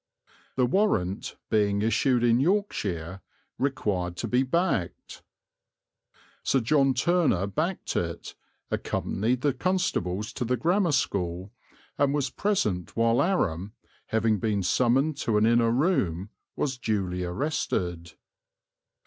[0.55, 3.21] The warrant, being issued in Yorkshire,
[3.59, 5.21] required to be backed.
[6.41, 8.33] Sir John Turner backed it,
[8.71, 11.51] accompanied the constables to the Grammar School,
[11.99, 13.73] and was present while Aram,
[14.07, 18.13] having been summoned to an inner room, was duly arrested.